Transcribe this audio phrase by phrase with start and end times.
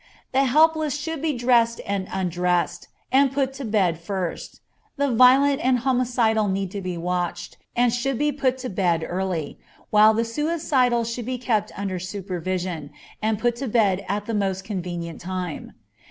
[0.31, 4.59] The helpless should be dressed and undressed, and put to bed first:
[4.97, 9.59] the violent and homicidal need to be watched, and should be put to bed early,
[9.91, 12.89] while the suicidal should be kept under supervision,
[13.21, 15.73] and put to bed at the most convenient time.